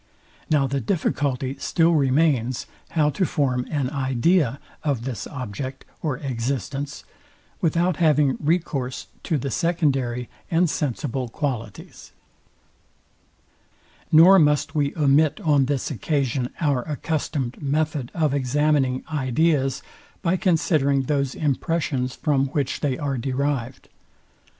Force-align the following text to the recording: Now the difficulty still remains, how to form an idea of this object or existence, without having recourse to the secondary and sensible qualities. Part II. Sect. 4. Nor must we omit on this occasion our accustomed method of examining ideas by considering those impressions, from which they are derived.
Now 0.49 0.65
the 0.65 0.81
difficulty 0.81 1.57
still 1.59 1.93
remains, 1.93 2.65
how 2.93 3.11
to 3.11 3.23
form 3.23 3.67
an 3.69 3.91
idea 3.91 4.59
of 4.83 5.05
this 5.05 5.27
object 5.27 5.85
or 6.01 6.17
existence, 6.17 7.03
without 7.61 7.97
having 7.97 8.35
recourse 8.39 9.05
to 9.21 9.37
the 9.37 9.51
secondary 9.51 10.27
and 10.49 10.67
sensible 10.71 11.29
qualities. 11.29 12.13
Part 14.09 14.11
II. 14.11 14.11
Sect. 14.11 14.11
4. 14.13 14.17
Nor 14.23 14.39
must 14.39 14.73
we 14.73 14.95
omit 14.95 15.39
on 15.41 15.65
this 15.65 15.91
occasion 15.91 16.49
our 16.59 16.81
accustomed 16.81 17.61
method 17.61 18.09
of 18.15 18.33
examining 18.33 19.03
ideas 19.07 19.83
by 20.23 20.35
considering 20.35 21.03
those 21.03 21.35
impressions, 21.35 22.15
from 22.15 22.47
which 22.47 22.79
they 22.79 22.97
are 22.97 23.19
derived. 23.19 23.87